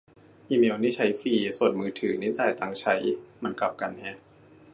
[0.49, 2.95] อีเมล์นี่ใช้ฟรี ส่วนมือถือ นี่จ่ายตังค์ใช้
[3.43, 4.17] มันกลับกันแฮะ